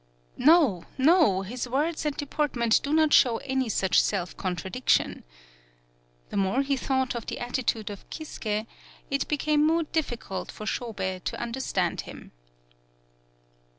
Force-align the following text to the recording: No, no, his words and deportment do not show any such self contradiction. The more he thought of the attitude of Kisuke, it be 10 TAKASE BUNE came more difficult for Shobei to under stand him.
No, 0.39 0.85
no, 0.97 1.43
his 1.43 1.69
words 1.69 2.07
and 2.07 2.17
deportment 2.17 2.81
do 2.81 2.91
not 2.91 3.13
show 3.13 3.37
any 3.37 3.69
such 3.69 4.01
self 4.01 4.35
contradiction. 4.35 5.23
The 6.29 6.37
more 6.37 6.63
he 6.63 6.75
thought 6.75 7.13
of 7.13 7.27
the 7.27 7.37
attitude 7.37 7.91
of 7.91 8.09
Kisuke, 8.09 8.65
it 9.11 9.27
be 9.27 9.37
10 9.37 9.37
TAKASE 9.37 9.37
BUNE 9.37 9.37
came 9.37 9.67
more 9.67 9.83
difficult 9.83 10.51
for 10.51 10.65
Shobei 10.65 11.23
to 11.23 11.39
under 11.39 11.59
stand 11.59 12.01
him. 12.01 12.31